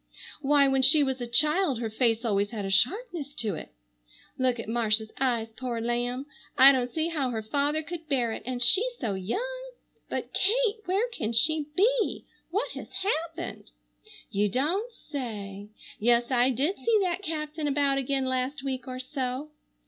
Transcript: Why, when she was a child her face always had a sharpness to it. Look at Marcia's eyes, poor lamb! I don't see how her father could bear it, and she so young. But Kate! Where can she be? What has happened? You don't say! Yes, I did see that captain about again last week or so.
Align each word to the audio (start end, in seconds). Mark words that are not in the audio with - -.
Why, 0.41 0.67
when 0.67 0.81
she 0.81 1.03
was 1.03 1.21
a 1.21 1.27
child 1.27 1.77
her 1.77 1.91
face 1.91 2.25
always 2.25 2.49
had 2.49 2.65
a 2.65 2.71
sharpness 2.71 3.35
to 3.35 3.53
it. 3.53 3.69
Look 4.35 4.59
at 4.59 4.67
Marcia's 4.67 5.11
eyes, 5.19 5.49
poor 5.55 5.79
lamb! 5.79 6.25
I 6.57 6.71
don't 6.71 6.91
see 6.91 7.09
how 7.09 7.29
her 7.29 7.43
father 7.43 7.83
could 7.83 8.09
bear 8.09 8.31
it, 8.31 8.41
and 8.43 8.63
she 8.63 8.83
so 8.99 9.13
young. 9.13 9.71
But 10.09 10.33
Kate! 10.33 10.77
Where 10.85 11.07
can 11.09 11.33
she 11.33 11.67
be? 11.77 12.25
What 12.49 12.71
has 12.71 12.87
happened? 12.91 13.69
You 14.31 14.49
don't 14.49 14.91
say! 14.91 15.69
Yes, 15.99 16.31
I 16.31 16.49
did 16.49 16.77
see 16.77 16.97
that 17.03 17.21
captain 17.21 17.67
about 17.67 17.99
again 17.99 18.25
last 18.25 18.63
week 18.63 18.87
or 18.87 18.97
so. 18.99 19.51